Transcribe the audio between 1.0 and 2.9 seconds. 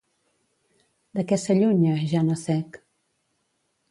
De què s'allunya Janácek?